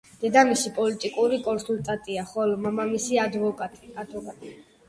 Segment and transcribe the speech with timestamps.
[0.21, 4.43] დედამისი პოლიტიკური კონსულტანტია, ხოლო მამამისი ადვოკატი.